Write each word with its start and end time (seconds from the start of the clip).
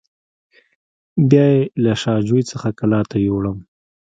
بیا 1.29 1.45
یې 1.53 1.61
له 1.83 1.93
شا 2.01 2.13
جوی 2.27 2.43
څخه 2.51 2.67
کلات 2.79 3.05
ته 3.11 3.17
یووړم. 3.25 3.57